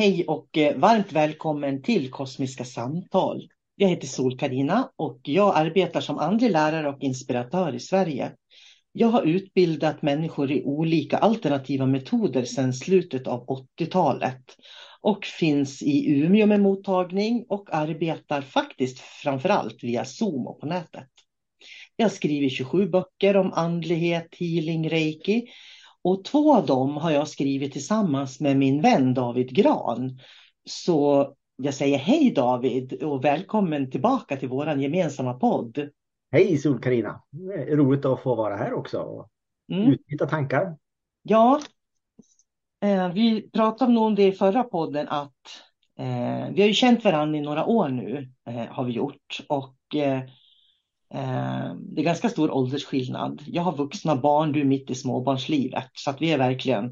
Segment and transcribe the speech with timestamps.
[0.00, 3.48] Hej och eh, varmt välkommen till Kosmiska samtal.
[3.76, 8.32] Jag heter sol karina och jag arbetar som andlig lärare och inspiratör i Sverige.
[8.92, 14.44] Jag har utbildat människor i olika alternativa metoder sedan slutet av 80-talet
[15.00, 21.08] och finns i Umeå med mottagning och arbetar faktiskt framförallt via Zoom och på nätet.
[21.96, 25.46] Jag skriver 27 böcker om andlighet, healing, reiki
[26.02, 30.18] och två av dem har jag skrivit tillsammans med min vän David Gran.
[30.64, 35.88] Så jag säger hej David och välkommen tillbaka till vår gemensamma podd.
[36.32, 37.22] Hej sol karina
[37.68, 39.28] Roligt att få vara här också och
[39.72, 39.92] mm.
[39.92, 40.76] utbyta tankar.
[41.22, 41.60] Ja,
[42.82, 45.62] eh, vi pratade nog om det i förra podden att
[45.98, 49.76] eh, vi har ju känt varandra i några år nu eh, har vi gjort och
[51.14, 53.42] Eh, det är ganska stor åldersskillnad.
[53.46, 55.90] Jag har vuxna barn, du är mitt i småbarnslivet.
[55.92, 56.84] Så att vi är verkligen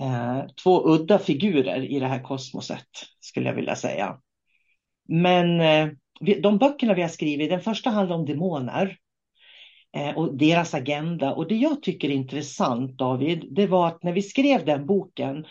[0.00, 2.88] eh, två udda figurer i det här kosmoset,
[3.20, 4.18] skulle jag vilja säga.
[5.08, 5.88] Men eh,
[6.42, 8.96] de böckerna vi har skrivit, den första handlar om demoner
[9.96, 11.34] eh, och deras agenda.
[11.34, 15.44] Och det jag tycker är intressant, David, det var att när vi skrev den boken,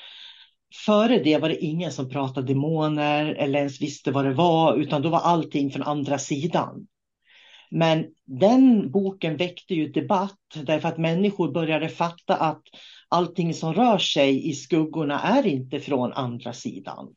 [0.86, 5.02] före det var det ingen som pratade demoner eller ens visste vad det var, utan
[5.02, 6.88] då var allting från andra sidan.
[7.70, 12.64] Men den boken väckte ju debatt därför att människor började fatta att
[13.10, 17.16] allting som rör sig i skuggorna är inte från andra sidan.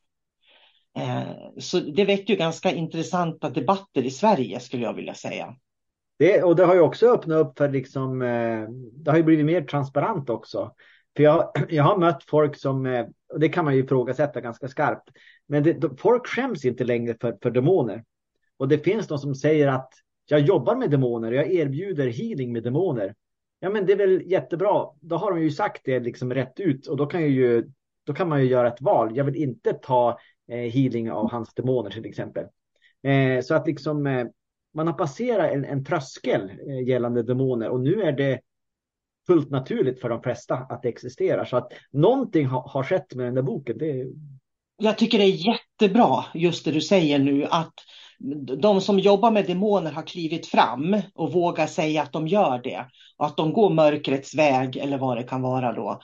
[0.97, 5.55] Eh, så det väckte ju ganska intressanta debatter i Sverige skulle jag vilja säga.
[6.19, 9.45] Det, och det har ju också öppnat upp för liksom, eh, det har ju blivit
[9.45, 10.71] mer transparent också.
[11.15, 15.09] För jag, jag har mött folk som, och det kan man ju ifrågasätta ganska skarpt,
[15.47, 18.03] men det, folk skäms inte längre för, för demoner.
[18.57, 19.89] Och det finns de som säger att
[20.25, 23.15] jag jobbar med demoner, jag erbjuder healing med demoner.
[23.59, 24.89] Ja, men det är väl jättebra.
[25.01, 27.71] Då har de ju sagt det liksom rätt ut och då kan, ju,
[28.03, 29.17] då kan man ju göra ett val.
[29.17, 30.19] Jag vill inte ta
[30.51, 32.45] eh, healing av hans demoner till exempel.
[33.03, 34.25] Eh, så att liksom eh,
[34.73, 38.39] man har passerat en, en tröskel eh, gällande demoner och nu är det
[39.27, 41.45] fullt naturligt för de flesta att det existerar.
[41.45, 43.77] Så att någonting ha, har skett med den där boken.
[43.77, 44.07] Det...
[44.83, 47.73] Jag tycker det är jättebra just det du säger nu att
[48.61, 52.85] de som jobbar med demoner har klivit fram och vågar säga att de gör det.
[53.17, 56.01] Och att de går mörkrets väg eller vad det kan vara då.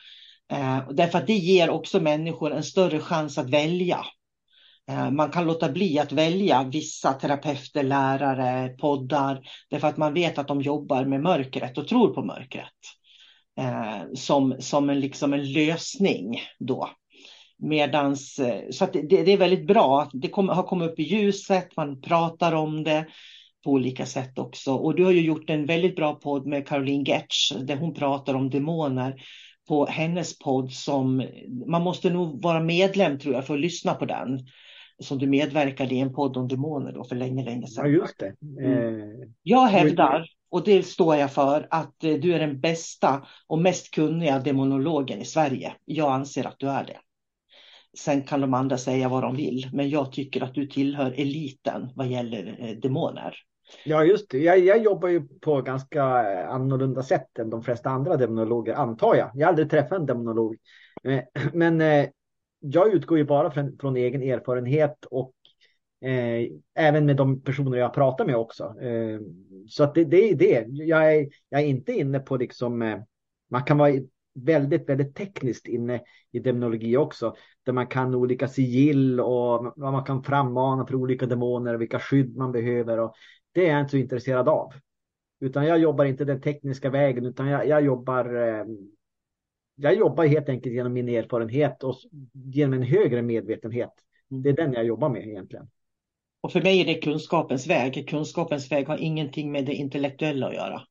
[0.52, 4.06] Eh, därför att det ger också människor en större chans att välja.
[4.90, 9.42] Eh, man kan låta bli att välja vissa terapeuter, lärare, poddar.
[9.70, 12.80] Därför att man vet att de jobbar med mörkret och tror på mörkret.
[13.60, 16.90] Eh, som, som en, liksom en lösning då.
[17.62, 20.10] Medans, eh, så det, det, är väldigt bra.
[20.14, 23.06] Det kom, har kommit upp i ljuset, man pratar om det
[23.64, 24.74] på olika sätt också.
[24.74, 28.34] Och du har ju gjort en väldigt bra podd med Caroline Getsch där hon pratar
[28.34, 29.22] om demoner
[29.68, 31.28] på hennes podd som
[31.68, 34.40] man måste nog vara medlem tror jag för att lyssna på den.
[35.02, 37.86] Som du medverkade i en podd om demoner då för länge, länge sedan.
[37.86, 38.36] Ja, just det.
[38.62, 39.02] Mm.
[39.02, 43.60] Eh, jag hävdar, och det står jag för, att eh, du är den bästa och
[43.60, 45.74] mest kunniga demonologen i Sverige.
[45.86, 46.98] Jag anser att du är det.
[47.98, 51.90] Sen kan de andra säga vad de vill, men jag tycker att du tillhör eliten
[51.96, 53.36] vad gäller eh, demoner.
[53.86, 54.40] Ja, just det.
[54.40, 59.16] Jag, jag jobbar ju på ganska eh, annorlunda sätt än de flesta andra demonologer, antar
[59.16, 59.32] jag.
[59.34, 60.58] Jag har aldrig träffat en demonolog.
[61.04, 62.10] Eh, men eh,
[62.60, 65.34] jag utgår ju bara från, från egen erfarenhet och
[66.02, 68.64] eh, även med de personer jag pratar med också.
[68.82, 69.20] Eh,
[69.68, 70.66] så att det, det är det.
[70.70, 72.98] Jag är, jag är inte inne på liksom, eh,
[73.50, 73.94] man kan vara
[74.46, 76.02] väldigt, väldigt tekniskt inne
[76.32, 77.36] i demonologi också.
[77.64, 82.00] Där man kan olika sigill och vad man kan frammana för olika demoner och vilka
[82.00, 83.00] skydd man behöver.
[83.00, 83.14] Och
[83.52, 84.74] det är jag inte så intresserad av.
[85.40, 88.66] Utan jag jobbar inte den tekniska vägen utan jag, jag jobbar eh,
[89.82, 91.96] jag jobbar helt enkelt genom min erfarenhet och
[92.34, 93.92] genom en högre medvetenhet.
[94.32, 94.44] Mm.
[94.44, 95.70] Det är den jag jobbar med egentligen.
[96.42, 98.10] Och för mig är det kunskapens väg.
[98.10, 100.82] Kunskapens väg har ingenting med det intellektuella att göra.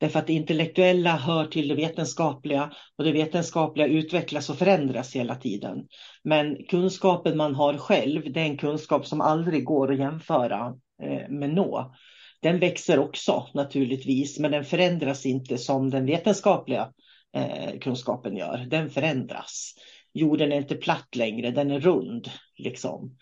[0.00, 5.34] Därför att det intellektuella hör till det vetenskapliga och det vetenskapliga utvecklas och förändras hela
[5.34, 5.86] tiden.
[6.24, 11.28] Men kunskapen man har själv, det är en kunskap som aldrig går att jämföra eh,
[11.28, 11.94] med nå.
[12.42, 16.92] Den växer också naturligtvis, men den förändras inte som den vetenskapliga
[17.36, 18.66] eh, kunskapen gör.
[18.70, 19.74] Den förändras.
[20.12, 22.30] Jorden är inte platt längre, den är rund.
[22.56, 23.16] Liksom.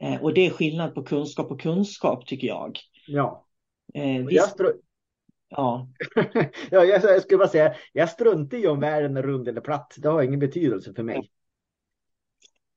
[0.00, 2.78] Eh, och det är skillnad på kunskap och kunskap tycker jag.
[3.06, 3.46] Ja.
[3.94, 4.24] Eh,
[5.56, 5.88] Ja.
[6.70, 9.94] ja, jag, jag skulle bara säga, jag struntar i om världen är rund eller platt.
[9.98, 11.30] Det har ingen betydelse för mig.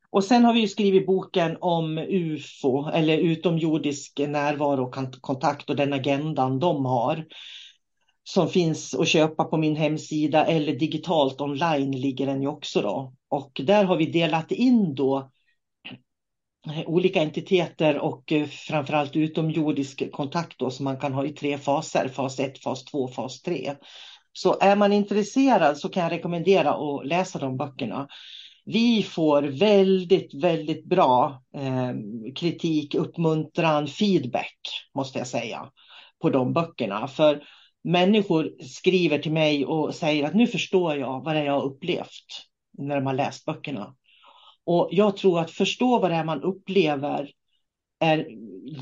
[0.10, 5.76] Och sen har vi ju skrivit boken om UFO eller utomjordisk närvaro och kontakt och
[5.76, 7.26] den agendan de har.
[8.24, 13.14] Som finns att köpa på min hemsida eller digitalt online ligger den ju också då.
[13.30, 15.32] Och där har vi delat in då
[16.86, 22.08] olika entiteter och eh, framförallt utomjordisk kontakt då, som man kan ha i tre faser,
[22.08, 23.76] fas 1, fas 2, fas 3.
[24.34, 28.08] Så är man intresserad så kan jag rekommendera att läsa de böckerna.
[28.66, 31.94] Vi får väldigt, väldigt bra eh,
[32.36, 34.58] kritik, uppmuntran, feedback
[34.96, 35.70] måste jag säga
[36.22, 37.08] på de böckerna.
[37.08, 37.44] För
[37.84, 41.66] människor skriver till mig och säger att nu förstår jag vad det är jag har
[41.66, 42.26] upplevt
[42.78, 43.96] när de har läst böckerna.
[44.68, 47.32] Och jag tror att förstå vad det är man upplever
[48.00, 48.28] är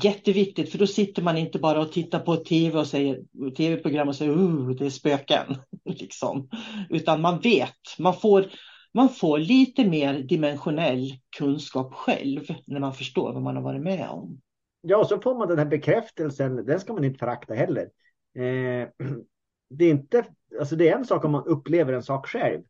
[0.04, 3.22] jätteviktigt, för då sitter man inte bara och tittar på tv och säger
[3.56, 5.56] tv-program och säger uh, det är spöken.
[5.84, 6.48] liksom.
[6.90, 8.46] Utan man vet, man får,
[8.94, 14.08] man får lite mer dimensionell kunskap själv när man förstår vad man har varit med
[14.08, 14.40] om.
[14.80, 17.88] Ja, och så får man den här bekräftelsen, den ska man inte förakta heller.
[18.36, 18.88] Eh,
[19.70, 20.24] det, är inte,
[20.58, 22.62] alltså det är en sak om man upplever en sak själv.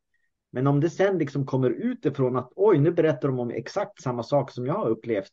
[0.56, 4.22] Men om det sen liksom kommer utifrån att oj, nu berättar de om exakt samma
[4.22, 5.32] sak som jag har upplevt.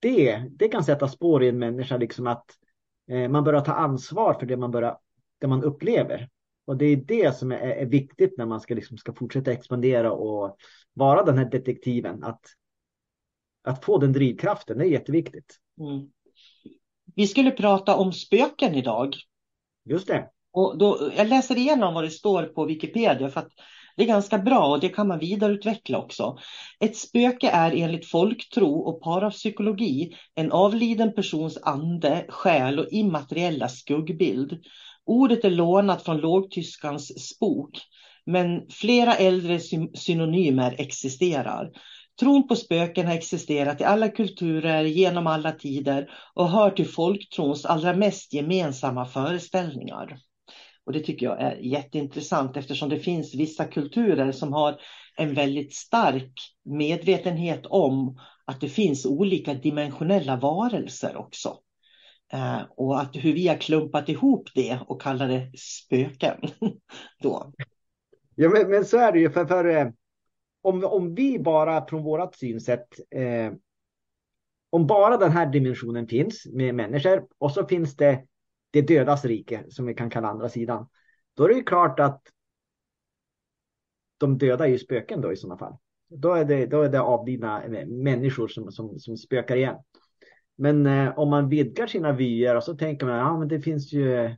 [0.00, 2.44] Det, det kan sätta spår i en människa, liksom att
[3.10, 4.98] eh, man börjar ta ansvar för det man, börjar,
[5.38, 6.28] det man upplever.
[6.64, 10.12] Och det är det som är, är viktigt när man ska, liksom, ska fortsätta expandera
[10.12, 10.56] och
[10.92, 12.24] vara den här detektiven.
[12.24, 12.44] Att,
[13.62, 15.56] att få den drivkraften, det är jätteviktigt.
[15.80, 16.10] Mm.
[17.14, 19.14] Vi skulle prata om spöken idag.
[19.84, 20.30] Just det.
[20.50, 23.52] Och då, jag läser igenom vad det står på Wikipedia för att
[23.96, 26.38] det är ganska bra och det kan man vidareutveckla också.
[26.80, 34.58] Ett spöke är enligt folktro och parapsykologi en avliden persons ande, själ och immateriella skuggbild.
[35.06, 37.80] Ordet är lånat från lågtyskans spok,
[38.26, 39.60] men flera äldre
[39.94, 41.70] synonymer existerar.
[42.20, 47.64] Tron på spöken har existerat i alla kulturer genom alla tider och hör till folktrons
[47.64, 50.18] allra mest gemensamma föreställningar.
[50.86, 54.80] Och det tycker jag är jätteintressant eftersom det finns vissa kulturer som har
[55.16, 56.32] en väldigt stark
[56.64, 61.58] medvetenhet om att det finns olika dimensionella varelser också.
[62.32, 66.36] Eh, och att hur vi har klumpat ihop det och kallar det spöken.
[67.22, 67.52] då.
[68.34, 69.30] Ja, men, men, så är det ju.
[69.30, 69.88] För, för eh,
[70.62, 73.52] om, om vi bara från vårt synsätt eh,
[74.70, 78.24] om bara den här dimensionen finns med människor och så finns det
[78.72, 80.88] det dödas rike som vi kan kalla andra sidan.
[81.34, 82.22] Då är det ju klart att
[84.18, 85.76] de döda är ju spöken då i sådana fall.
[86.08, 89.76] Då är det, då är det avlidna människor som, som, som spökar igen.
[90.56, 93.92] Men eh, om man vidgar sina vyer och så tänker man, ja men det finns
[93.92, 94.36] ju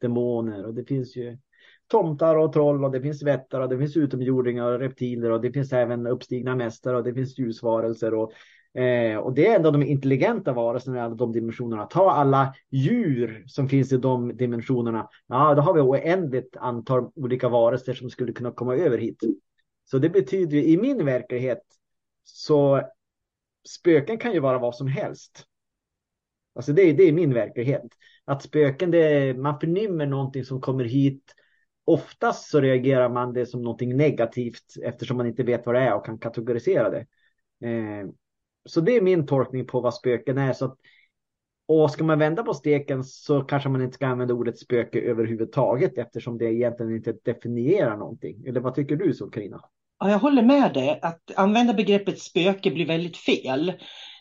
[0.00, 1.38] demoner och det finns ju
[1.86, 5.52] tomtar och troll och det finns vättar och det finns utomjordingar och reptiler och det
[5.52, 8.32] finns även uppstigna mästare och det finns ljusvarelser och
[8.74, 11.86] Eh, och det är ändå de intelligenta varelserna i alla de dimensionerna.
[11.86, 15.08] Ta alla djur som finns i de dimensionerna.
[15.26, 19.20] Ja, då har vi oändligt antal olika varelser som skulle kunna komma över hit.
[19.84, 21.62] Så det betyder ju i min verklighet
[22.24, 22.82] så
[23.68, 25.46] spöken kan ju vara vad som helst.
[26.54, 27.86] Alltså det, det är min verklighet.
[28.24, 31.34] Att spöken, det, man förnimmer någonting som kommer hit.
[31.84, 35.94] Oftast så reagerar man det som någonting negativt eftersom man inte vet vad det är
[35.94, 37.06] och kan kategorisera det.
[37.68, 38.06] Eh,
[38.64, 40.52] så det är min tolkning på vad spöken är.
[40.52, 40.76] Så att,
[41.66, 45.98] och ska man vända på steken så kanske man inte ska använda ordet spöke överhuvudtaget
[45.98, 48.44] eftersom det egentligen inte definierar någonting.
[48.46, 49.60] Eller vad tycker du så Karina?
[49.98, 50.98] Ja, jag håller med dig.
[51.02, 53.72] Att använda begreppet spöke blir väldigt fel.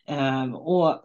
[0.07, 1.01] Eh, och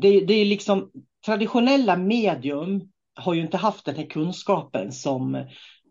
[0.00, 0.90] det, det är liksom
[1.26, 5.34] traditionella medium har ju inte haft den här kunskapen som,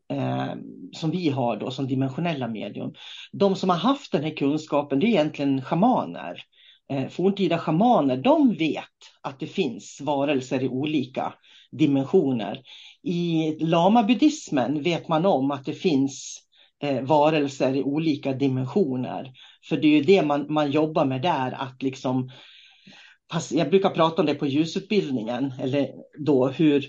[0.09, 0.53] eh,
[0.91, 2.93] som vi har då som dimensionella medium.
[3.31, 6.43] De som har haft den här kunskapen det är egentligen schamaner
[6.91, 8.83] Eh, forntida schamaner, de vet
[9.21, 11.33] att det finns varelser i olika
[11.71, 12.61] dimensioner.
[13.03, 16.43] I lamabuddhismen vet man om att det finns
[16.83, 19.31] eh, varelser i olika dimensioner.
[19.69, 22.29] För det är ju det man, man jobbar med där, att liksom
[23.51, 25.89] jag brukar prata om det på ljusutbildningen, eller
[26.25, 26.85] då hur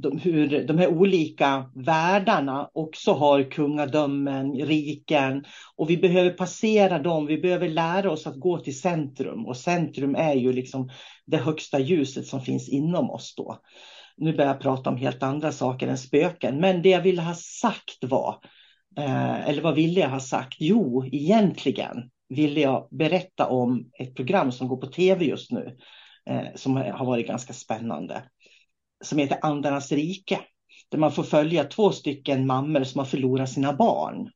[0.00, 5.44] de, hur de här olika världarna också har kungadömen, riken
[5.76, 7.26] och vi behöver passera dem.
[7.26, 10.90] Vi behöver lära oss att gå till centrum och centrum är ju liksom
[11.26, 13.58] det högsta ljuset som finns inom oss då.
[14.16, 17.34] Nu börjar jag prata om helt andra saker än spöken, men det jag ville ha
[17.34, 18.38] sagt var,
[18.98, 20.56] eh, eller vad ville jag ha sagt?
[20.58, 25.76] Jo, egentligen ville jag berätta om ett program som går på tv just nu,
[26.30, 28.22] eh, som har varit ganska spännande
[29.04, 30.40] som heter Andarnas rike.
[30.88, 34.30] Där man får följa två stycken mammor som har förlorat sina barn.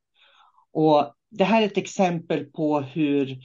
[0.71, 3.37] Och det här är ett exempel på hur,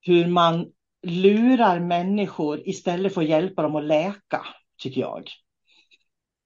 [0.00, 0.66] hur man
[1.02, 4.46] lurar människor istället för att hjälpa dem att läka,
[4.78, 5.30] tycker jag.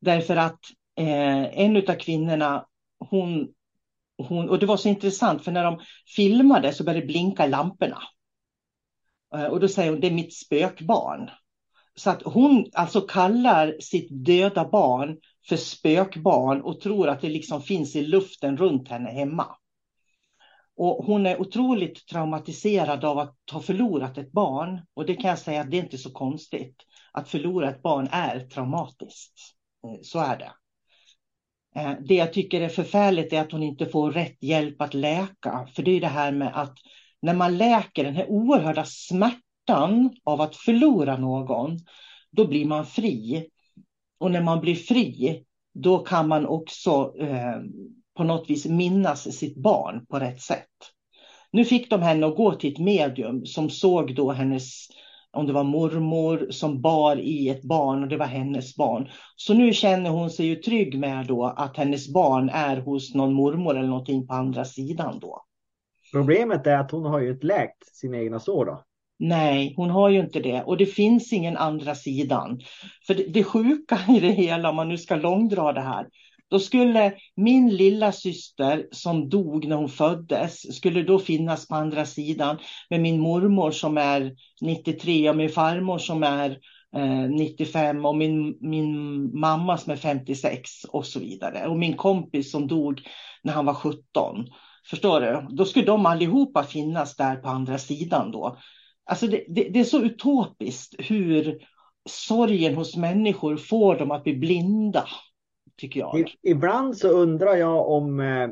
[0.00, 0.61] Därför att
[0.97, 2.67] eh, en av kvinnorna,
[2.99, 3.49] hon,
[4.19, 5.81] hon, och det var så intressant för när de
[6.17, 8.02] filmade så började det blinka i lamporna.
[9.35, 11.31] Eh, och då säger hon, det är mitt spökbarn.
[12.00, 15.16] Så att hon alltså kallar sitt döda barn
[15.49, 19.47] för spökbarn och tror att det liksom finns i luften runt henne hemma.
[20.76, 24.80] Och hon är otroligt traumatiserad av att ha förlorat ett barn.
[24.95, 26.76] Och det kan jag säga att det är inte så konstigt.
[27.12, 29.40] Att förlora ett barn är traumatiskt.
[29.85, 30.52] Eh, så är det.
[31.80, 35.69] Eh, det jag tycker är förfärligt är att hon inte får rätt hjälp att läka.
[35.75, 36.75] För det är det här med att
[37.23, 39.40] när man läker den här oerhörda smärtan
[39.71, 41.79] smärtan av att förlora någon,
[42.31, 43.47] då blir man fri.
[44.21, 47.61] Och när man blir fri, då kan man också eh,
[48.17, 50.67] på något vis minnas sitt barn på rätt sätt.
[51.53, 54.87] Nu fick de henne att gå till ett medium som såg då hennes,
[55.31, 59.09] om det var mormor som bar i ett barn och det var hennes barn.
[59.37, 63.33] Så nu känner hon sig ju trygg med då att hennes barn är hos någon
[63.33, 65.45] mormor eller någonting på andra sidan då.
[66.12, 68.85] Problemet är att hon har ju inte läkt sina egna sår då.
[69.23, 72.61] Nej, hon har ju inte det och det finns ingen andra sidan.
[73.07, 76.07] För det, det sjuka i det hela, om man nu ska långdra det här,
[76.50, 82.07] då skulle min lilla syster som dog när hon föddes, skulle då finnas på andra
[82.07, 82.59] sidan
[82.91, 86.50] med min mormor som är 93 och min farmor som är
[86.97, 91.67] eh, 95 och min, min mamma som är 56 och så vidare.
[91.67, 93.03] Och min kompis som dog
[93.43, 94.47] när han var 17.
[94.91, 95.57] Förstår du?
[95.57, 98.57] Då skulle de allihopa finnas där på andra sidan då.
[99.11, 101.67] Alltså det, det, det, är så utopiskt hur
[102.09, 105.07] sorgen hos människor får dem att bli blinda,
[105.76, 106.35] tycker jag.
[106.43, 108.49] Ibland så undrar jag om eh,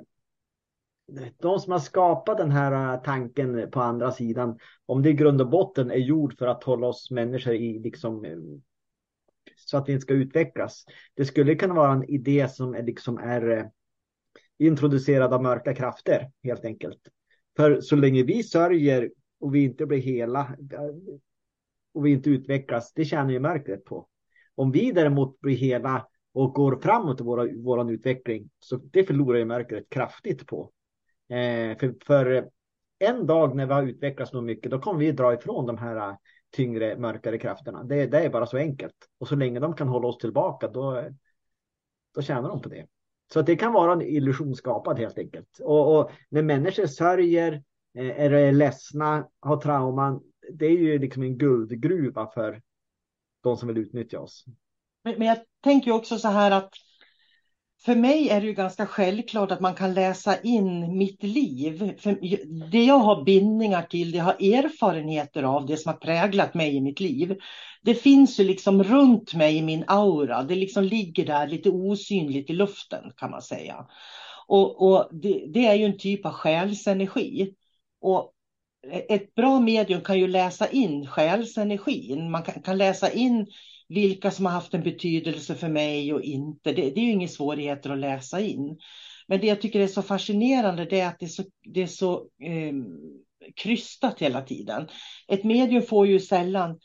[1.38, 5.40] de som har skapat den här eh, tanken på andra sidan, om det i grund
[5.40, 8.36] och botten är gjord för att hålla oss människor i liksom eh,
[9.56, 10.84] så att vi inte ska utvecklas.
[11.14, 13.70] Det skulle kunna vara en idé som är, liksom är
[14.58, 17.00] introducerad av mörka krafter helt enkelt.
[17.56, 20.56] För så länge vi sörjer och vi inte blir hela
[21.94, 24.08] och vi inte utvecklas, det tjänar ju mörkret på.
[24.54, 29.38] Om vi däremot blir hela och går framåt i våra, vår utveckling, så det förlorar
[29.38, 30.72] ju mörkret kraftigt på.
[31.28, 32.48] Eh, för, för
[32.98, 35.96] en dag när vi har utvecklats så mycket, då kommer vi dra ifrån de här
[35.96, 36.16] eh,
[36.50, 37.84] tyngre, mörkare krafterna.
[37.84, 38.94] Det, det, är bara så enkelt.
[39.18, 41.04] Och så länge de kan hålla oss tillbaka, då,
[42.14, 42.86] då tjänar de på det.
[43.32, 45.60] Så att det kan vara en illusion skapad helt enkelt.
[45.62, 47.62] Och, och när människor sörjer,
[47.94, 50.20] eh, är ledsna, har trauman,
[50.52, 52.62] det är ju liksom en guldgruva för
[53.42, 54.44] de som vill utnyttja oss.
[55.04, 56.70] Men, men jag tänker också så här att
[57.84, 61.98] för mig är det ju ganska självklart att man kan läsa in mitt liv.
[61.98, 62.18] För
[62.70, 66.76] det jag har bindningar till, det jag har erfarenheter av, det som har präglat mig
[66.76, 67.38] i mitt liv.
[67.82, 70.42] Det finns ju liksom runt mig i min aura.
[70.42, 73.86] Det liksom ligger där lite osynligt i luften kan man säga.
[74.46, 77.54] Och, och det, det, är ju en typ av själsenergi.
[78.00, 78.32] Och
[79.08, 82.30] ett bra medium kan ju läsa in själsenergin.
[82.30, 83.46] Man kan, kan läsa in
[83.88, 86.72] vilka som har haft en betydelse för mig och inte.
[86.72, 88.78] Det, det är ju inga svårigheter att läsa in.
[89.26, 91.86] Men det jag tycker är så fascinerande det är att det är så, det är
[91.86, 92.74] så eh,
[93.56, 94.88] krystat hela tiden.
[95.28, 96.78] Ett medium får ju sällan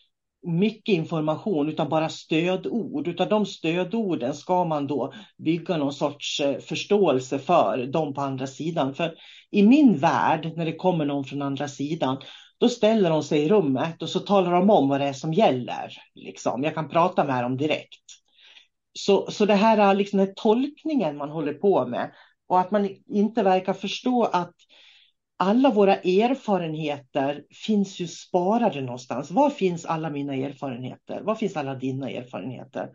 [0.44, 3.08] mycket information utan bara stödord.
[3.08, 8.48] utan de stödorden ska man då bygga någon sorts eh, förståelse för de på andra
[8.48, 8.94] sidan.
[8.94, 9.16] För
[9.52, 12.18] i min värld, när det kommer någon från andra sidan,
[12.58, 15.34] då ställer de sig i rummet och så talar de om vad det är som
[15.34, 15.94] gäller.
[16.16, 16.64] Liksom.
[16.64, 18.04] Jag kan prata med dem direkt.
[19.00, 22.12] Så, så det här liksom den tolkningen man håller på med
[22.48, 24.54] och att man inte verkar förstå att
[25.38, 29.32] alla våra erfarenheter finns ju sparade någonstans.
[29.32, 31.22] Var finns alla mina erfarenheter?
[31.22, 32.90] Var finns alla dina erfarenheter?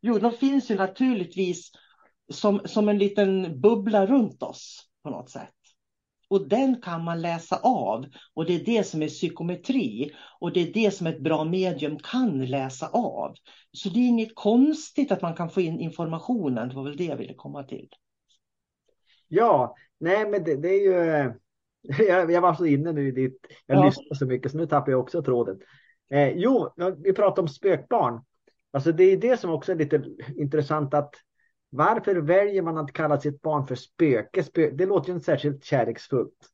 [0.00, 1.70] Jo, de finns ju naturligtvis
[2.32, 5.54] som, som en liten bubbla runt oss på något sätt.
[6.30, 8.06] Och den kan man läsa av.
[8.34, 10.10] Och det är det som är psykometri.
[10.40, 13.34] Och det är det som ett bra medium kan läsa av.
[13.72, 16.68] Så det är inget konstigt att man kan få in informationen.
[16.68, 17.88] Det var väl det jag ville komma till.
[19.28, 21.10] Ja, nej men det, det är ju...
[21.10, 21.32] Eh,
[22.08, 23.46] Jag, jag, var så inne nu i ditt...
[23.66, 23.84] Jag ja.
[23.84, 25.60] lyssnar så mycket så nu tappar jag också tråden.
[26.10, 26.70] Eh, jo,
[27.04, 28.24] vi pratar om spökbarn.
[28.70, 30.04] Alltså det är det som också är lite
[30.36, 31.14] intressant att
[31.70, 34.42] varför väljer man att kalla sitt barn för spöke?
[34.44, 36.48] Spö det låter ju inte särskilt kärleksfullt.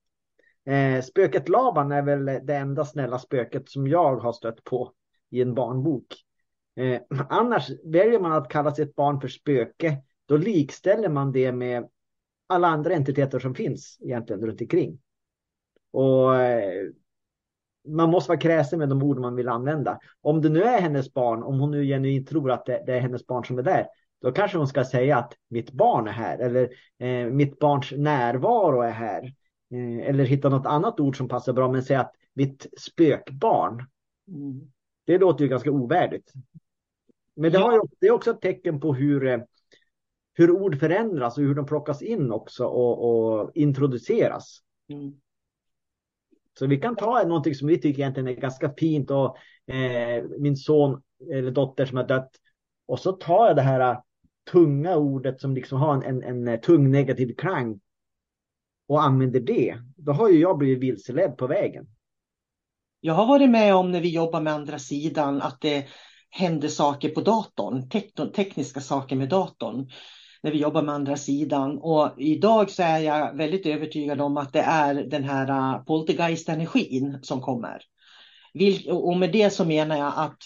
[0.66, 4.92] Eh, spöket Laban är väl det enda snälla spöket som jag har stött på
[5.30, 6.06] i en barnbok.
[6.76, 11.88] Eh, annars väljer man att kalla sitt barn för spöke, då likställer man det med
[12.46, 14.98] alla andra entiteter som finns egentligen runt omkring.
[15.94, 16.86] Och eh,
[17.88, 19.98] man måste vara kräsen med de ord man vill använda.
[20.20, 23.00] Om det nu är hennes barn, om hon nu genuint tror att det, det är
[23.00, 23.86] hennes barn som är där,
[24.22, 28.80] då kanske hon ska säga att mitt barn är här eller eh, mitt barns närvaro
[28.80, 29.22] är här.
[29.70, 33.86] Eh, eller hitta något annat ord som passar bra men säga att mitt spökbarn.
[34.28, 34.60] Mm.
[35.06, 36.32] Det låter ju ganska ovärdigt.
[37.36, 39.40] Men det, har ju, det är också ett tecken på hur, eh,
[40.34, 44.60] hur ord förändras och hur de plockas in också och, och introduceras.
[44.88, 45.14] Mm.
[46.58, 49.36] Så vi kan ta någonting som vi tycker egentligen är ganska fint och
[49.74, 52.30] eh, min son eller dotter som har dött.
[52.86, 53.98] Och så tar jag det här äh,
[54.52, 57.80] tunga ordet som liksom har en, en, en eh, tung negativ klang
[58.88, 61.86] och använder det, då har ju jag blivit vilseledd på vägen.
[63.00, 65.86] Jag har varit med om när vi jobbar med andra sidan att det
[66.30, 69.90] händer saker på datorn, tek tekniska saker med datorn
[70.44, 71.78] när vi jobbar med andra sidan.
[71.78, 77.18] Och idag så är jag väldigt övertygad om att det är den här äh, poltergeist-energin
[77.22, 77.82] som kommer.
[78.90, 80.38] Och med det så menar jag att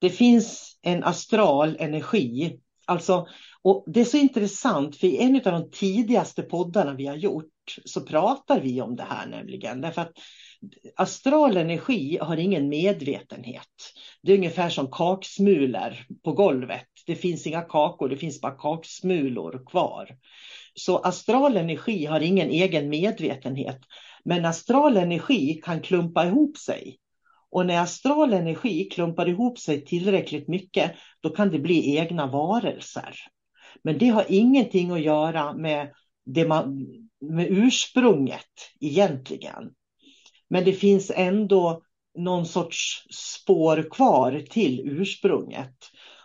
[0.00, 3.26] det finns en astral energi Alltså,
[3.62, 7.76] och det är så intressant, för i en av de tidigaste poddarna vi har gjort
[7.84, 9.80] så pratar vi om det här nämligen.
[9.80, 10.12] Därför att
[10.96, 13.92] astral energi har ingen medvetenhet.
[14.22, 16.86] Det är ungefär som kaksmulor på golvet.
[17.06, 20.16] Det finns inga kakor, det finns bara kaksmulor kvar.
[20.74, 23.78] Så astral energi har ingen egen medvetenhet.
[24.24, 26.98] Men astral energi kan klumpa ihop sig
[27.50, 33.14] och när astral energi klumpar ihop sig tillräckligt mycket, då kan det bli egna varelser.
[33.82, 35.92] Men det har ingenting att göra med,
[36.24, 36.86] det man,
[37.20, 39.70] med ursprunget egentligen.
[40.50, 41.82] Men det finns ändå
[42.18, 45.76] någon sorts spår kvar till ursprunget.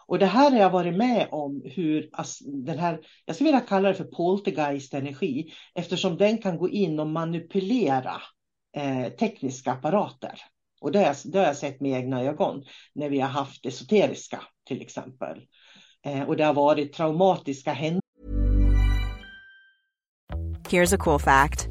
[0.07, 3.60] Och det här har jag varit med om hur alltså, den här, jag skulle vilja
[3.60, 8.21] kalla det för poltergeist energi, eftersom den kan gå in och manipulera
[8.77, 10.34] eh, tekniska apparater.
[10.81, 12.63] Och det har, jag, det har jag sett med egna ögon
[12.95, 15.41] när vi har haft esoteriska till exempel.
[16.05, 18.01] Eh, och det har varit traumatiska händelser.
[20.69, 21.70] Here's a cool fact.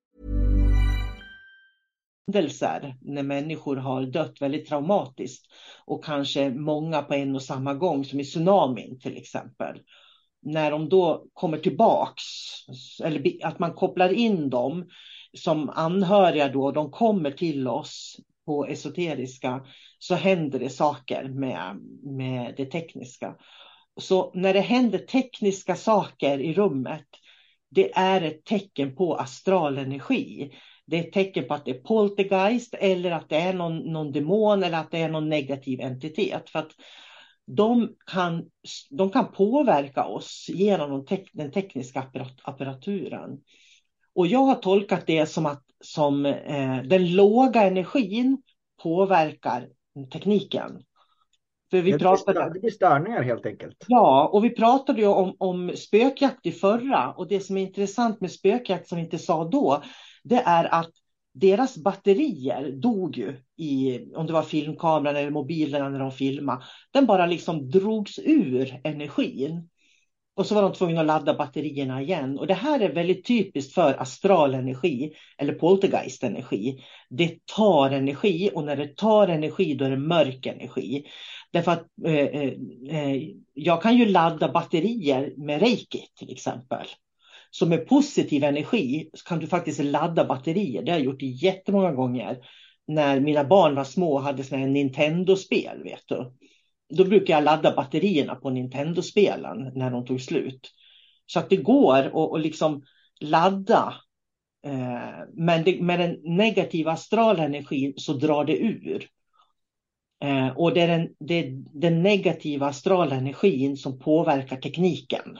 [3.01, 5.45] När människor har dött väldigt traumatiskt
[5.85, 9.79] och kanske många på en och samma gång som i tsunamin till exempel.
[10.41, 12.23] När de då kommer tillbaks
[13.03, 14.89] eller att man kopplar in dem
[15.37, 19.65] som anhöriga då, de kommer till oss på esoteriska
[19.99, 23.35] så händer det saker med, med det tekniska.
[23.97, 27.07] Så när det händer tekniska saker i rummet,
[27.69, 30.51] det är ett tecken på astral energi
[30.91, 34.11] det är ett tecken på att det är poltergeist eller att det är någon, någon
[34.11, 36.49] demon eller att det är någon negativ entitet.
[36.49, 36.71] För att
[37.45, 38.49] de kan,
[38.89, 42.03] de kan påverka oss genom den tekniska
[42.43, 43.39] apparaturen.
[44.15, 48.41] Och jag har tolkat det som att som, eh, den låga energin
[48.83, 49.67] påverkar
[50.13, 50.83] tekniken.
[51.71, 53.85] För vi det, pratade, det blir störningar helt enkelt.
[53.87, 58.21] Ja, och vi pratade ju om, om spökjakt i förra och det som är intressant
[58.21, 59.83] med spökjakt som vi inte sa då,
[60.23, 60.91] det är att
[61.33, 66.63] deras batterier dog ju i, om det var filmkameran eller mobilerna när de filmade.
[66.91, 69.67] Den bara liksom drogs ur energin.
[70.33, 72.39] Och så var de tvungna att ladda batterierna igen.
[72.39, 76.83] Och det här är väldigt typiskt för astral energi eller poltergeist energi.
[77.09, 81.05] Det tar energi och när det tar energi då är det mörk energi.
[81.51, 82.53] Därför att eh, eh,
[82.89, 83.21] eh
[83.53, 86.87] jag kan ju ladda batterier med reiki till exempel.
[87.51, 90.83] Så med positiv energi kan du faktiskt ladda batterier.
[90.83, 92.37] Det har jag gjort jättemånga gånger.
[92.87, 95.83] När mina barn var små och hade såna Nintendo-spel.
[95.83, 96.33] Vet du.
[96.89, 100.71] Då brukar jag ladda batterierna på Nintendo-spelen när de tog slut.
[101.25, 102.83] Så att det går att liksom
[103.19, 103.93] ladda.
[104.65, 109.07] Eh, men det, med den negativa astrala energin så drar det ur.
[110.23, 115.39] Eh, och det är den, det är den negativa astrala energin som påverkar tekniken.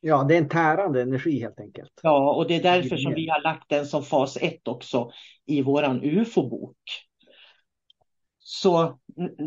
[0.00, 1.92] Ja, det är en tärande energi helt enkelt.
[2.02, 5.10] Ja, och det är därför som vi har lagt den som fas 1 också
[5.46, 6.76] i våran UFO-bok.
[8.38, 8.98] Så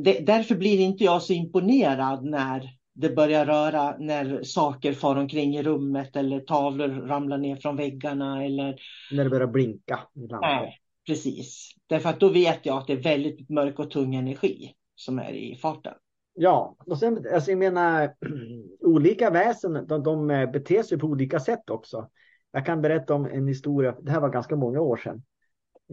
[0.03, 5.55] det, därför blir inte jag så imponerad när det börjar röra, när saker far omkring
[5.55, 8.75] i rummet eller tavlor ramlar ner från väggarna eller...
[9.11, 9.99] När det börjar blinka.
[10.41, 11.71] Nej, precis.
[11.87, 15.31] Därför att då vet jag att det är väldigt mörk och tung energi som är
[15.33, 15.93] i farten.
[16.33, 18.15] Ja, och sen, alltså jag menar,
[18.79, 22.09] olika väsen, de, de eh, beter sig på olika sätt också.
[22.51, 25.23] Jag kan berätta om en historia, det här var ganska många år sedan.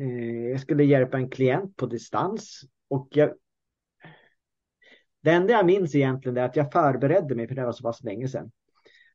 [0.00, 3.32] Eh, jag skulle hjälpa en klient på distans och jag,
[5.20, 8.04] det enda jag minns egentligen är att jag förberedde mig, för det var så pass
[8.04, 8.50] länge sedan.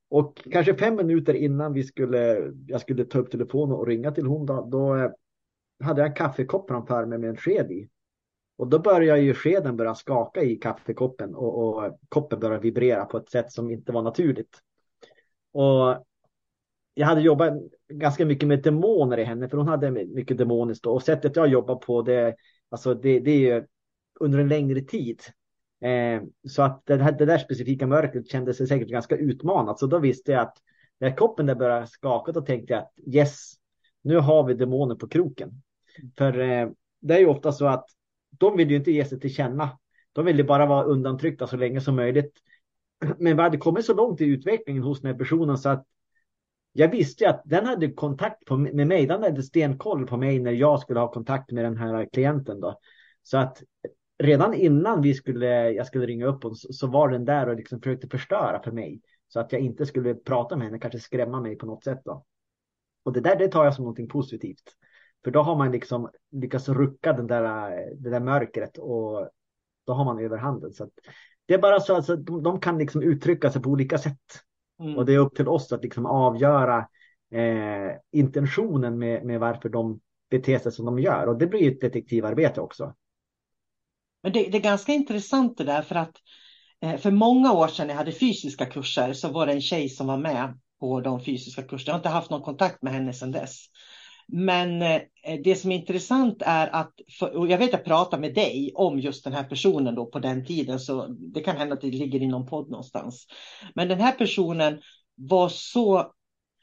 [0.10, 4.26] Och kanske fem minuter innan vi skulle, jag skulle ta upp telefonen och ringa till
[4.26, 5.12] hon, då, då eh,
[5.84, 7.90] hade jag en kaffekopp framför mig med en sked i.
[8.64, 13.18] Och då börjar ju skeden börja skaka i kaffekoppen och, och koppen börjar vibrera på
[13.18, 14.58] ett sätt som inte var naturligt.
[15.52, 16.06] Och
[16.94, 17.54] jag hade jobbat
[17.90, 20.86] ganska mycket med demoner i henne, för hon hade mycket demoniskt.
[20.86, 22.36] Och sättet jag jobbar på, det,
[22.70, 23.66] alltså det, det är ju
[24.20, 25.22] under en längre tid.
[25.82, 29.80] Eh, så att det, här, det där specifika mörkret kändes säkert ganska utmanat.
[29.80, 30.58] Så då visste jag att
[31.00, 33.54] när koppen där började skaka då tänkte jag att yes,
[34.02, 35.52] nu har vi demoner på kroken.
[36.18, 36.70] För eh,
[37.02, 37.86] det är ju ofta så att
[38.38, 39.80] de vill ju inte ge sig till känna.
[40.14, 42.34] De vill ju bara vara undantryckta så länge som möjligt.
[43.18, 45.86] Men vi hade kommit så långt i utvecklingen hos den här personen så att
[46.74, 49.08] jag visste att den hade kontakt på, med mig.
[49.08, 52.60] Den hade stenkoll på mig när jag skulle ha kontakt med den här klienten.
[52.60, 52.80] Då.
[53.24, 53.64] Så att
[54.24, 57.56] redan innan vi skulle, jag skulle ringa upp och så, så var den där och
[57.56, 59.02] liksom försökte förstöra för mig.
[59.28, 62.02] Så att jag inte skulle prata med henne, kanske skrämma mig på något sätt.
[62.06, 62.26] Då.
[63.04, 64.76] Och det där det tar jag som någonting positivt.
[65.24, 69.30] För då har man liksom lyckats rucka den där, det där mörkret och
[69.86, 70.74] då har man överhanden.
[70.74, 70.90] Så
[71.46, 74.20] det är bara så att alltså, de, de, kan liksom uttrycka sig på olika sätt.
[74.80, 74.98] Mm.
[74.98, 76.78] Och det är upp till oss att liksom avgöra
[77.32, 81.28] eh, intentionen med, med varför de beter sig som de gör.
[81.28, 82.96] Och det blir ett detektivarbete också.
[84.24, 86.16] Men det, det, är ganska intressant det där för att
[86.82, 90.08] eh, för många år sedan jag hade fysiska kurser så var det en tjej som
[90.08, 91.90] var med på de fysiska kurserna.
[91.90, 93.66] Jag har inte haft någon kontakt med henne sedan dess.
[94.36, 95.02] Men eh,
[95.44, 96.94] det som är intressant är att,
[97.34, 100.20] och jag vet att jag pratade med dig om just den här personen då på
[100.20, 103.28] den tiden, så det kan hända att det ligger i någon podd någonstans.
[103.76, 104.82] Men den här personen
[105.16, 106.12] var så,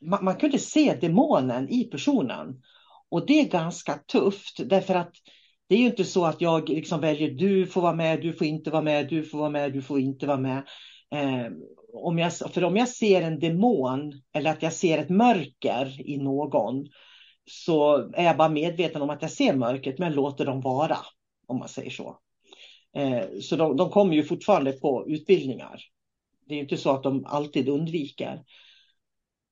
[0.00, 2.62] man, man kunde se demonen i personen.
[3.09, 5.12] Och det är ganska tufft därför att
[5.68, 8.46] det är ju inte så att jag liksom väljer du får vara med, du får
[8.46, 10.59] inte vara med, du får vara med, du får inte vara med.
[11.14, 11.52] Eh,
[11.92, 16.18] om jag, för om jag ser en demon eller att jag ser ett mörker i
[16.18, 16.87] någon
[17.50, 20.96] så är jag bara medveten om att jag ser mörkret men låter dem vara,
[21.46, 22.18] om man säger så.
[22.96, 25.80] Eh, så de, de kommer ju fortfarande på utbildningar.
[26.48, 28.42] Det är inte så att de alltid undviker.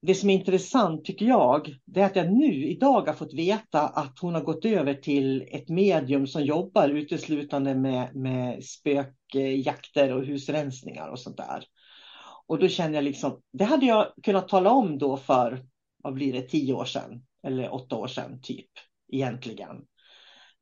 [0.02, 3.80] Det som är intressant tycker jag, det är att jag nu idag har fått veta
[3.80, 10.24] att hon har gått över till ett medium som jobbar uteslutande med, med spökjakter och
[10.24, 11.64] husrensningar och sånt där.
[12.46, 15.64] Och då känner jag liksom, det hade jag kunnat tala om då för,
[16.02, 18.70] vad blir det, tio år sedan eller åtta år sedan typ
[19.12, 19.76] egentligen.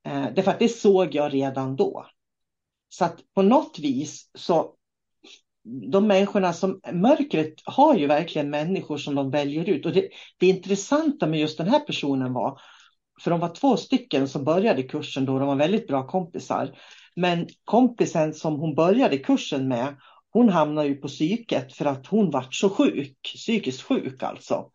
[0.07, 2.07] Eh, därför att det såg jag redan då.
[2.89, 4.77] Så att på något vis så
[5.93, 9.87] de människorna som mörkret har ju verkligen människor som de väljer ut.
[9.87, 10.09] Och det,
[10.39, 12.61] det intressanta med just den här personen var,
[13.23, 16.79] för de var två stycken som började kursen då, de var väldigt bra kompisar.
[17.17, 19.97] Men kompisen som hon började kursen med,
[20.31, 24.71] hon hamnade ju på psyket för att hon var så sjuk, psykiskt sjuk alltså.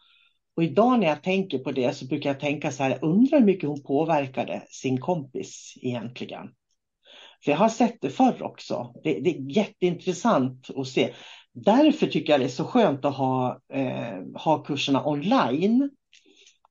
[0.56, 3.40] Och idag när jag tänker på det så brukar jag tänka så här, jag undrar
[3.40, 6.50] hur mycket hon påverkade sin kompis egentligen.
[7.44, 8.94] För jag har sett det förr också.
[9.04, 11.14] Det, det är jätteintressant att se.
[11.54, 15.90] Därför tycker jag det är så skönt att ha, eh, ha kurserna online.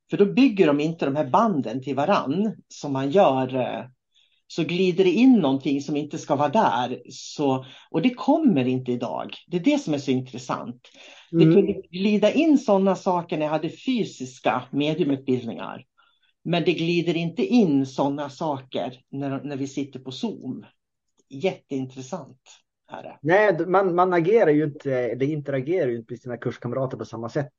[0.09, 3.55] För då bygger de inte de här banden till varann som man gör.
[3.55, 3.85] Eh,
[4.51, 7.01] så glider det in någonting som inte ska vara där.
[7.09, 9.35] Så, och det kommer inte idag.
[9.47, 10.87] Det är det som är så intressant.
[11.31, 11.49] Mm.
[11.49, 15.85] Det kunde glida in sådana saker när jag hade fysiska mediumutbildningar.
[16.43, 20.65] Men det glider inte in sådana saker när, när vi sitter på Zoom.
[21.29, 22.41] Jätteintressant.
[22.91, 23.17] Är det.
[23.21, 27.29] Nej, man, man agerar ju inte, eller interagerar ju inte med sina kurskamrater på samma
[27.29, 27.53] sätt.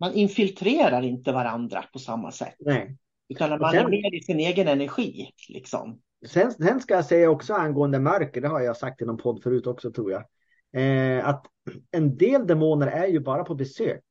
[0.00, 2.56] Man infiltrerar inte varandra på samma sätt.
[2.58, 2.96] Nej.
[3.28, 5.30] Utan man sen, är mer i sin egen energi.
[5.48, 6.00] Liksom.
[6.26, 9.42] Sen, sen ska jag säga också angående mörker, det har jag sagt i någon podd
[9.42, 10.24] förut också tror jag.
[10.72, 11.46] Eh, att
[11.90, 14.04] en del demoner är ju bara på besök.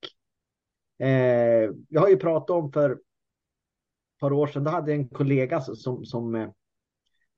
[1.00, 3.00] Eh, jag har ju pratat om för ett
[4.20, 6.50] par år sedan, då hade jag en kollega som, som eh,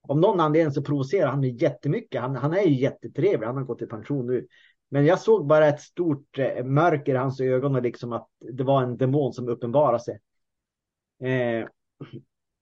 [0.01, 2.21] om någon anledning så provocerar han mig jättemycket.
[2.21, 4.47] Han, han är ju jättetrevlig, han har gått i pension nu.
[4.89, 8.63] Men jag såg bara ett stort eh, mörker i hans ögon och liksom att det
[8.63, 10.19] var en demon som uppenbarade sig.
[11.21, 11.67] Eh,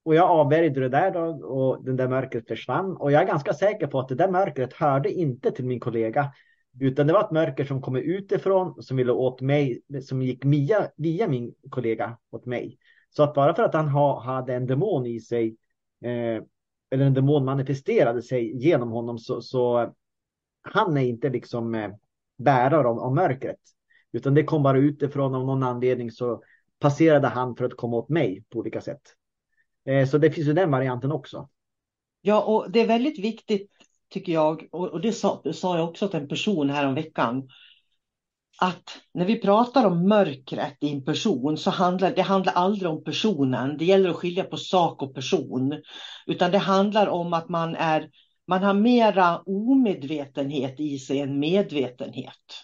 [0.08, 2.98] och jag avvärjde det där då och den där mörkret försvann.
[2.98, 6.32] Och jag är ganska säker på att det där mörkret hörde inte till min kollega.
[6.80, 10.92] Utan det var ett mörker som kom utifrån, som ville åt mig, som gick via,
[10.98, 12.78] via min kollega åt mig.
[13.10, 15.56] Så att bara för att han ha, hade en demon i sig,
[16.04, 16.44] eh,
[16.92, 19.94] eller en demon manifesterade sig genom honom, så, så
[20.62, 21.92] han är inte liksom eh,
[22.38, 23.60] bärare av, av mörkret.
[24.12, 26.44] Utan det kom bara utifrån av någon anledning så
[26.80, 29.17] passerade han för att komma åt mig på olika sätt.
[29.88, 31.50] Eh, så det finns ju den varianten också.
[32.22, 33.72] Ja, och det är väldigt viktigt
[34.10, 37.50] tycker jag, och det sa, det sa jag också till en person här om veckan,
[38.60, 43.04] att när vi pratar om mörkret i en person så handlar det handlar aldrig om
[43.04, 43.78] personen.
[43.78, 45.82] Det gäller att skilja på sak och person.
[46.26, 48.10] Utan det handlar om att man, är,
[48.48, 52.64] man har mera omedvetenhet i sig än medvetenhet.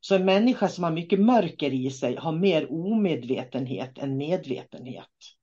[0.00, 5.37] Så en människa som har mycket mörker i sig har mer omedvetenhet än medvetenhet.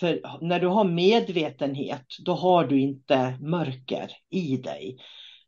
[0.00, 4.96] För när du har medvetenhet, då har du inte mörker i dig.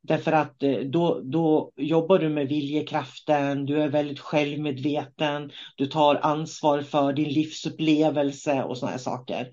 [0.03, 6.15] Därför att eh, då, då jobbar du med viljekraften, du är väldigt självmedveten, du tar
[6.15, 9.51] ansvar för din livsupplevelse och sådana saker.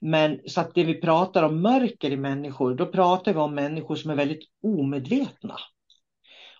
[0.00, 3.96] Men så att det vi pratar om mörker i människor, då pratar vi om människor
[3.96, 5.56] som är väldigt omedvetna.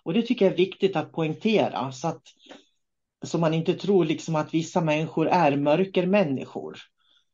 [0.03, 2.21] Och det tycker jag är viktigt att poängtera så att
[3.25, 6.77] så man inte tror liksom att vissa människor är mörkermänniskor.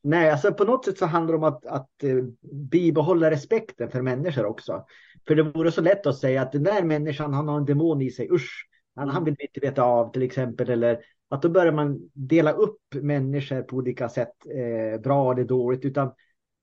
[0.06, 2.16] Nej, alltså på något sätt så handlar det om att, att eh,
[2.52, 4.84] bibehålla respekten för människor också.
[5.26, 8.02] För det vore så lätt att säga att den där människan, han har en demon
[8.02, 10.70] i sig, usch, han, han vill inte veta av till exempel.
[10.70, 15.84] Eller att då börjar man dela upp människor på olika sätt, eh, bra eller dåligt.
[15.84, 16.12] Utan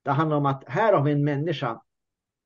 [0.04, 1.82] det handlar om att här har vi en människa,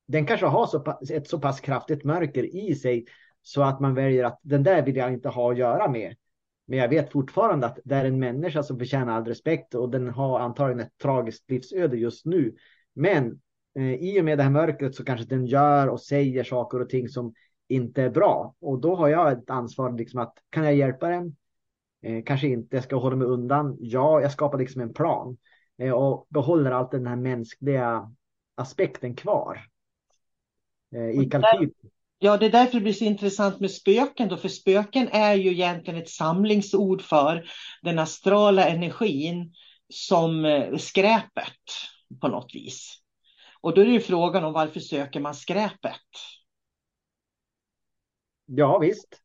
[0.07, 3.05] den kanske har så pass, ett så pass kraftigt mörker i sig
[3.41, 6.15] så att man väljer att den där vill jag inte ha att göra med.
[6.65, 10.09] Men jag vet fortfarande att det är en människa som förtjänar all respekt och den
[10.09, 12.55] har antagligen ett tragiskt livsöde just nu.
[12.93, 13.39] Men
[13.75, 16.89] eh, i och med det här mörkret så kanske den gör och säger saker och
[16.89, 17.33] ting som
[17.67, 18.55] inte är bra.
[18.59, 21.35] Och då har jag ett ansvar liksom att kan jag hjälpa den?
[22.01, 23.77] Eh, kanske inte, jag ska hålla mig undan.
[23.79, 25.37] Ja, jag skapar liksom en plan
[25.77, 28.11] eh, och behåller alltid den här mänskliga
[28.55, 29.65] aspekten kvar
[30.95, 31.71] eh, i kalkylen.
[32.19, 35.51] Ja, det är därför det blir så intressant med spöken då, för spöken är ju
[35.51, 37.45] egentligen ett samlingsord för
[37.81, 39.53] den astrala energin
[39.89, 41.59] som eh, skräpet
[42.21, 43.01] på något vis.
[43.61, 46.01] Och då är det ju frågan om varför söker man skräpet?
[48.45, 49.21] Ja, visst.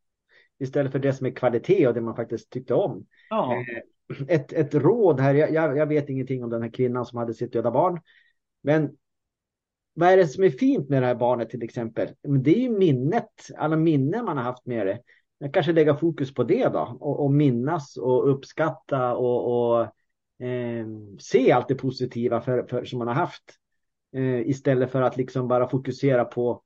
[0.58, 3.06] Istället för det som är kvalitet och det man faktiskt tyckte om.
[3.30, 3.54] Ja.
[3.54, 3.82] Eh,
[4.28, 7.52] ett, ett råd här, jag, jag vet ingenting om den här kvinnan som hade sitt
[7.52, 8.00] döda barn.
[8.62, 8.90] Men
[9.94, 12.08] vad är det som är fint med det här barnet till exempel?
[12.22, 15.00] Det är ju minnet, alla minnen man har haft med det.
[15.38, 19.82] Jag kanske lägga fokus på det då och, och minnas och uppskatta och, och
[20.46, 20.86] eh,
[21.18, 23.42] se allt det positiva för, för, som man har haft.
[24.12, 26.62] Eh, istället för att liksom bara fokusera på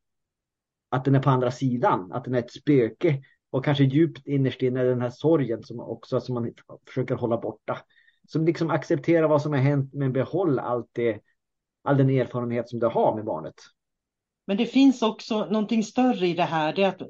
[0.88, 4.62] att den är på andra sidan, att den är ett spöke och kanske djupt innerst
[4.62, 6.52] inne den här sorgen som också som man
[6.86, 7.78] försöker hålla borta.
[8.28, 11.20] Som liksom acceptera vad som har hänt men behåll allt det
[11.84, 13.54] all den erfarenhet som du har med barnet.
[14.46, 16.72] Men det finns också någonting större i det här.
[16.72, 17.02] Det är att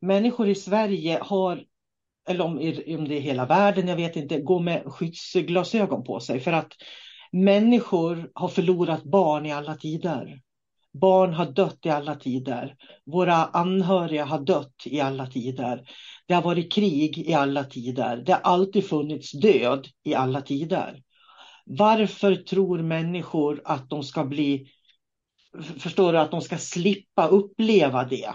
[0.00, 1.64] människor i Sverige har,
[2.28, 6.40] eller om, om det är hela världen, jag vet inte, går med skyddsglasögon på sig.
[6.40, 6.72] För att
[7.32, 10.40] människor har förlorat barn i alla tider.
[10.92, 12.76] Barn har dött i alla tider.
[13.06, 15.88] Våra anhöriga har dött i alla tider.
[16.26, 18.16] Det har varit krig i alla tider.
[18.16, 21.02] Det har alltid funnits död i alla tider.
[21.70, 24.68] Varför tror människor att de ska bli,
[25.78, 28.30] förstår du, att de ska slippa uppleva det?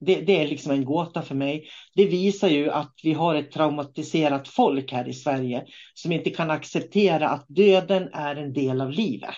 [0.00, 1.68] Det, det, är liksom en gåta för mig.
[1.94, 6.50] Det visar ju att vi har ett traumatiserat folk här i Sverige som inte kan
[6.50, 9.34] acceptera att döden är en del av livet.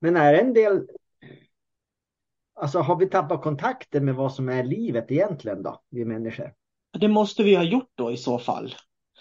[0.00, 0.86] Men är en del...
[2.54, 6.52] Alltså har vi tappat kontakten med vad som är livet egentligen då, vi människor?
[6.98, 8.74] Det måste vi ha gjort då i så fall.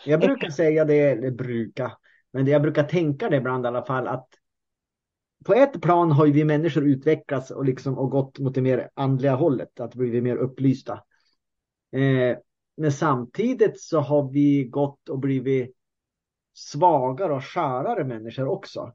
[0.06, 1.92] Jag brukar säga det, eller brukar,
[2.34, 4.28] men det jag brukar tänka det ibland i alla fall att
[5.46, 9.36] på ett plan har vi människor utvecklats och, liksom, och gått mot det mer andliga
[9.36, 10.94] hållet, att bli mer upplysta.
[11.92, 12.38] Eh,
[12.78, 15.76] men samtidigt så har vi gått och blivit
[16.54, 18.94] svagare och skörare människor också.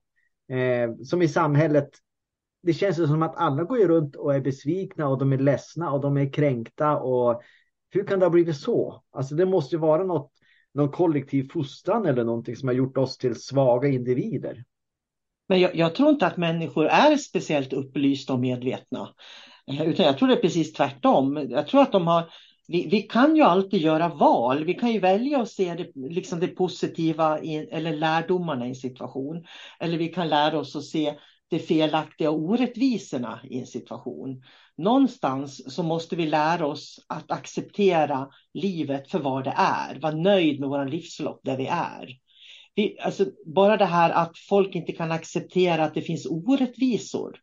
[0.49, 1.91] Eh, som i samhället,
[2.63, 5.93] det känns ju som att alla går runt och är besvikna och de är ledsna
[5.93, 7.43] och de är kränkta och
[7.91, 9.03] hur kan det ha blivit så?
[9.11, 10.33] Alltså det måste ju vara något
[10.77, 14.65] någon kollektiv fostran eller någonting som har gjort oss till svaga individer.
[15.49, 19.15] Men jag, jag, tror inte att människor är speciellt upplysta och medvetna.
[19.71, 21.47] Eh, utan jag tror det är precis tvärtom.
[21.51, 22.31] Jag tror att de har,
[22.69, 24.65] vi, vi kan ju alltid göra val.
[24.65, 28.75] Vi kan ju välja att se det, liksom det positiva i, eller lärdomarna i en
[28.75, 29.45] situation.
[29.81, 31.15] Eller vi kan lära oss att se
[31.49, 34.43] det felaktiga och orättvisorna i en situation
[34.77, 40.01] någonstans så måste vi lära oss att acceptera livet för vad det är.
[40.01, 42.19] Vara nöjd med vår livslopp där vi är.
[42.75, 47.37] Vi, alltså, bara det här att folk inte kan acceptera att det finns orättvisor.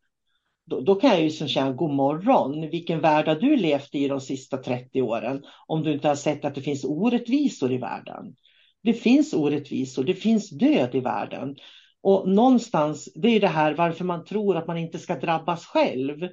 [0.65, 4.07] Då, då kan jag ju som känna, god morgon, vilken värld har du levt i
[4.07, 5.43] de sista 30 åren?
[5.67, 8.35] Om du inte har sett att det finns orättvisor i världen.
[8.83, 11.55] Det finns orättvisor, det finns död i världen.
[12.03, 16.23] Och någonstans, det är det här varför man tror att man inte ska drabbas själv.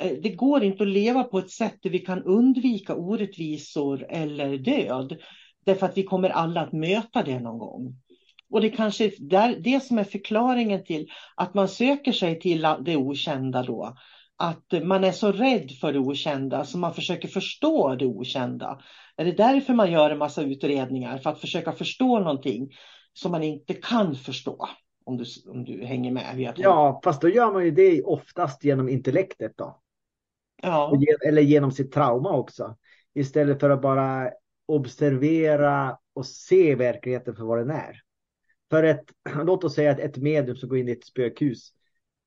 [0.00, 4.58] Eh, det går inte att leva på ett sätt där vi kan undvika orättvisor eller
[4.58, 5.16] död.
[5.66, 7.96] Därför att vi kommer alla att möta det någon gång.
[8.50, 12.96] Och det kanske är det som är förklaringen till att man söker sig till det
[12.96, 13.96] okända då.
[14.36, 18.80] Att man är så rädd för det okända så man försöker förstå det okända.
[19.16, 21.18] Är det därför man gör en massa utredningar?
[21.18, 22.68] För att försöka förstå någonting
[23.12, 24.68] som man inte kan förstå.
[25.08, 26.36] Om du, om du hänger med.
[26.36, 29.80] Vet ja, fast då gör man ju det oftast genom intellektet då.
[30.62, 30.92] ja.
[31.26, 32.76] Eller genom sitt trauma också.
[33.14, 34.30] Istället för att bara
[34.66, 38.00] observera och se verkligheten för vad den är.
[38.70, 39.04] För ett,
[39.44, 41.72] låt oss säga att ett medium som går in i ett spökhus.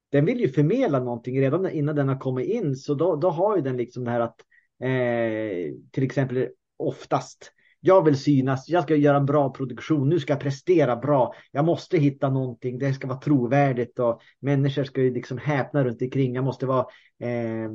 [0.10, 2.76] Den vill ju förmedla någonting redan innan den har kommit in.
[2.76, 4.42] Så då, då har ju den liksom det här att
[4.84, 7.52] eh, till exempel oftast
[7.84, 11.66] jag vill synas, jag ska göra en bra produktion, nu ska jag prestera bra, jag
[11.66, 16.36] måste hitta någonting, det ska vara trovärdigt och människor ska ju liksom häpna runt omkring.
[16.36, 16.86] Jag måste vara,
[17.20, 17.70] eh,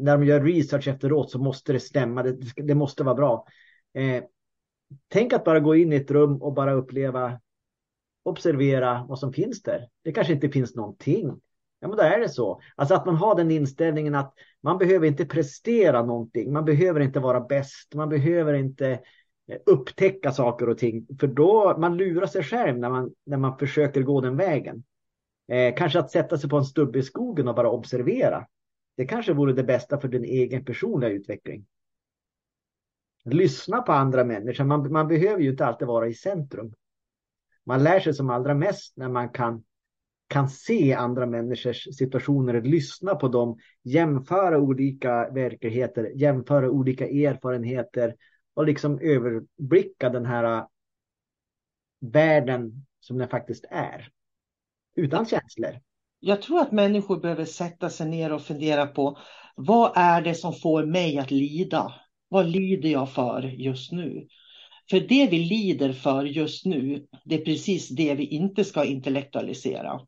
[0.00, 3.46] när de gör research efteråt så måste det stämma, det, det måste vara bra.
[3.94, 4.24] Eh,
[5.08, 7.40] tänk att bara gå in i ett rum och bara uppleva,
[8.22, 9.88] observera vad som finns där.
[10.04, 11.40] Det kanske inte finns någonting.
[11.80, 12.60] Ja, men då är det så.
[12.76, 16.52] Alltså att man har den inställningen att man behöver inte prestera någonting.
[16.52, 17.94] Man behöver inte vara bäst.
[17.94, 19.00] Man behöver inte
[19.46, 21.06] Eh, upptäcka saker och ting.
[21.20, 24.84] För då man lurar sig själv när man, när man försöker gå den vägen.
[25.48, 28.46] Eh, kanske att sätta sig på en stubbe i skogen och bara observera.
[28.96, 31.66] Det kanske vore det bästa för din egen personliga utveckling.
[33.24, 34.64] Lyssna på andra människor.
[34.64, 36.74] Man, man behöver ju inte alltid vara i centrum.
[37.66, 39.64] Man lär sig som allra mest när man kan,
[40.28, 48.14] kan se andra människors situationer, lyssna på dem, jämföra olika verkligheter, jämföra olika erfarenheter
[48.54, 50.66] och liksom överblicka den här äh,
[52.00, 54.08] världen som den faktiskt är.
[54.96, 55.80] Utan känslor.
[56.20, 59.18] Jag tror att människor behöver sätta sig ner och fundera på
[59.56, 61.94] vad är det som får mig att lida?
[62.28, 64.28] Vad lider jag för just nu?
[64.90, 70.00] För det vi lider för just nu, det är precis det vi inte ska intellektualisera.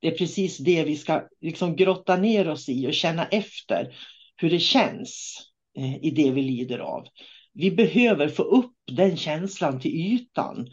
[0.00, 3.96] Det är precis det vi ska liksom grotta ner oss i och känna efter
[4.36, 5.42] hur det känns.
[5.76, 7.06] Eh, I det vi lider av.
[7.52, 10.68] Vi behöver få upp den känslan till ytan.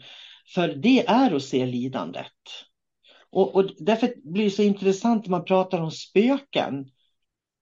[0.54, 2.32] För det är att se lidandet.
[3.30, 6.90] Och, och därför blir det så intressant när man pratar om spöken.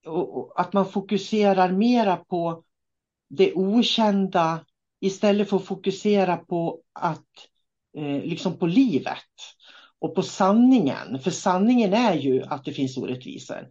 [0.07, 2.65] Och, och att man fokuserar mera på
[3.29, 4.65] det okända
[5.01, 7.29] istället för att fokusera på att
[7.97, 9.17] eh, liksom på livet
[9.99, 11.19] och på sanningen.
[11.19, 13.69] För sanningen är ju att det finns orättvisor.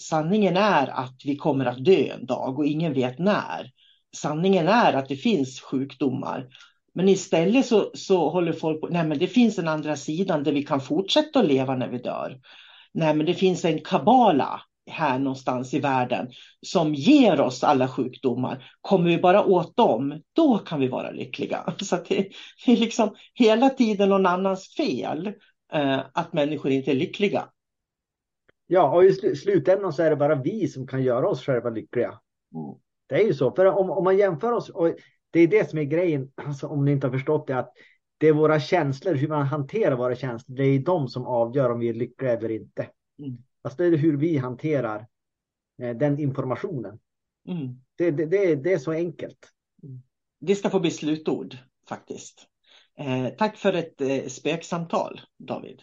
[0.00, 3.70] Sanningen är att vi kommer att dö en dag och ingen vet när.
[4.16, 6.46] Sanningen är att det finns sjukdomar.
[6.94, 10.52] Men istället så, så håller folk på, nej men det finns en andra sidan där
[10.52, 12.40] vi kan fortsätta att leva när vi dör.
[12.92, 16.30] Nej men det finns en kabala här någonstans i världen
[16.66, 18.64] som ger oss alla sjukdomar.
[18.80, 21.74] Kommer vi bara åt dem, då kan vi vara lyckliga.
[21.80, 22.28] Så det,
[22.66, 25.32] det, är liksom hela tiden någon annans fel
[25.72, 27.44] eh, att människor inte är lyckliga.
[28.72, 31.70] Ja, och i sl slutändan så är det bara vi som kan göra oss själva
[31.70, 32.08] lyckliga.
[32.54, 32.74] Mm.
[33.06, 34.96] Det är ju så, för om, om man jämför oss, och
[35.30, 37.72] det är det som är grejen, alltså, om ni inte har förstått det, att
[38.18, 41.80] det är våra känslor, hur man hanterar våra känslor, det är de som avgör om
[41.80, 42.90] vi är lyckliga eller inte.
[43.18, 43.38] Mm.
[43.62, 45.06] Alltså det är hur vi hanterar
[45.82, 46.98] eh, den informationen.
[47.48, 47.80] Mm.
[47.96, 49.48] Det, det, det, det, är så enkelt.
[49.82, 50.02] Mm.
[50.40, 51.56] Det ska få bli slutord
[51.88, 52.46] faktiskt.
[52.98, 55.82] Eh, tack för ett eh, spöksamtal, David.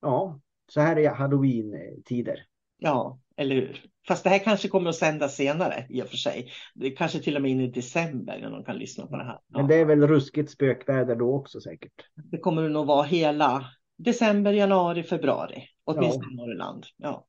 [0.00, 2.44] Ja, så här är halloween-tider.
[2.78, 3.82] Ja, eller hur?
[4.08, 6.52] Fast det här kanske kommer att sändas senare i och för sig.
[6.74, 9.38] Det kanske till och med in i december när de kan lyssna på det här.
[9.48, 9.58] Ja.
[9.58, 11.92] Men det är väl ruskigt spökväder då också säkert?
[12.14, 13.64] Det kommer det nog vara hela
[13.98, 15.68] december, januari, februari.
[15.84, 16.46] Åtminstone ja.
[16.46, 16.84] Norrland.
[16.96, 17.26] Ja.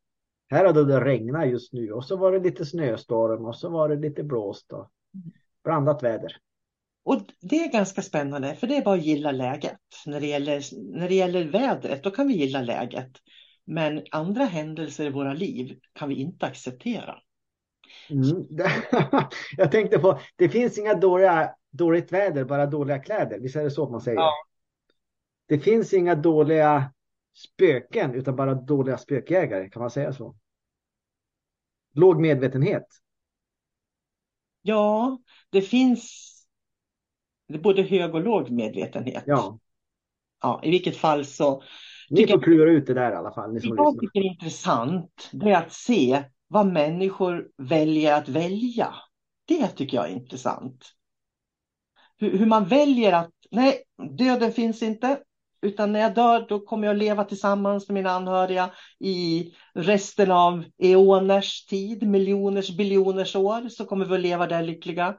[0.49, 3.89] Här har det regnat just nu och så var det lite snöstorm och så var
[3.89, 4.89] det lite blåst och
[5.63, 6.37] blandat väder.
[7.03, 9.79] Och det är ganska spännande för det är bara att gilla läget.
[10.05, 10.61] När det gäller,
[10.97, 13.11] när det gäller vädret då kan vi gilla läget.
[13.69, 17.19] Men andra händelser i våra liv kan vi inte acceptera.
[18.09, 18.47] Mm.
[19.57, 23.39] Jag tänkte på, det finns inga dåliga, dåligt väder, bara dåliga kläder.
[23.39, 24.17] Visst är det så man säger?
[24.17, 24.33] Ja.
[25.45, 26.93] Det finns inga dåliga
[27.35, 29.69] spöken, utan bara dåliga spökjägare.
[29.69, 30.35] Kan man säga så?
[31.93, 32.87] Låg medvetenhet.
[34.61, 36.33] Ja, det finns
[37.63, 39.23] både hög och låg medvetenhet.
[39.27, 39.59] Ja.
[40.41, 41.63] Ja, i vilket fall så.
[42.09, 43.53] Ni får klura ut det där i alla fall.
[43.53, 44.01] Ni som jag lyssnar.
[44.01, 48.93] tycker är intressant det är att se vad människor väljer att välja.
[49.47, 50.85] Det tycker jag är intressant.
[52.17, 53.83] Hur, hur man väljer att, nej,
[54.17, 55.19] döden finns inte.
[55.61, 60.63] Utan när jag dör, då kommer jag leva tillsammans med mina anhöriga i resten av
[60.77, 65.15] eoners tid, miljoners, biljoners år, så kommer vi att leva där lyckliga.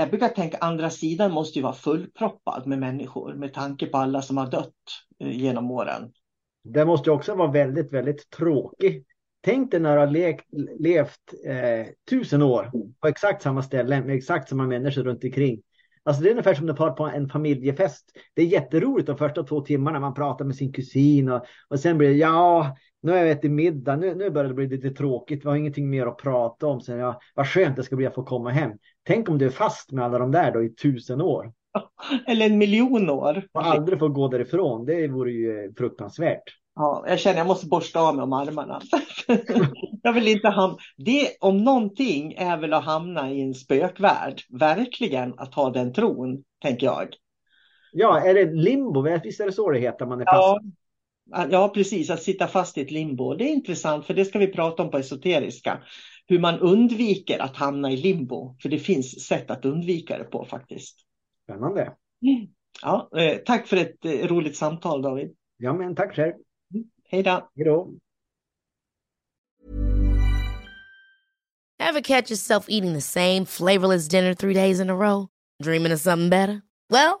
[0.00, 4.22] Jag brukar tänka andra sidan måste ju vara fullproppad med människor med tanke på alla
[4.22, 4.74] som har dött
[5.18, 6.12] eh, genom åren.
[6.64, 9.06] Det måste också vara väldigt, väldigt tråkigt.
[9.40, 10.46] Tänk dig när du har lekt,
[10.78, 12.70] levt eh, tusen år
[13.00, 15.62] på exakt samma ställe med exakt samma människor runt omkring.
[16.02, 18.12] Alltså det är ungefär som när par på en familjefest.
[18.34, 21.98] Det är jätteroligt de första två timmarna man pratar med sin kusin och, och sen
[21.98, 25.44] blir det ja, nu har jag ätit middag, nu, nu börjar det bli lite tråkigt,
[25.44, 26.80] vi har ingenting mer att prata om.
[26.80, 28.72] Sen, ja, vad skönt det ska bli att få komma hem.
[29.02, 31.52] Tänk om du är fast med alla de där då i tusen år.
[32.26, 33.44] Eller en miljon år.
[33.52, 36.42] Och aldrig få gå därifrån, det vore ju fruktansvärt.
[36.74, 38.80] Ja, jag känner jag måste borsta av mig om armarna.
[40.02, 40.76] jag vill inte hamna...
[40.96, 44.40] Det om någonting är väl att hamna i en spökvärld.
[44.48, 47.08] Verkligen att ha den tron, tänker jag.
[47.92, 49.20] Ja, är det limbo?
[49.24, 50.06] Visst är det så det heter?
[50.06, 50.36] Man är fast?
[50.36, 50.60] Ja,
[51.30, 52.10] ja, precis.
[52.10, 53.34] Att sitta fast i ett limbo.
[53.34, 55.82] Det är intressant, för det ska vi prata om på esoteriska.
[56.26, 58.56] Hur man undviker att hamna i limbo.
[58.62, 60.98] För det finns sätt att undvika det på faktiskt.
[61.44, 61.92] Spännande.
[62.82, 65.30] Ja, eh, tack för ett eh, roligt samtal David.
[65.56, 66.32] Ja, men tack själv.
[67.10, 67.50] Hej då.
[67.56, 67.94] Hej då.
[71.78, 75.28] Ever catch yourself eating the same flavorless dinner three days in a row?
[75.62, 76.62] Dreaming of something better?
[76.90, 77.20] Well,